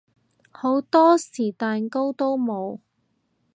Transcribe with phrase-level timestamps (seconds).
[0.51, 2.79] 好多時蛋糕都冇